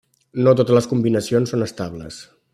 No 0.47 0.53
totes 0.61 0.75
les 0.77 0.87
combinacions 0.95 1.55
són 1.55 1.67
estables. 1.69 2.21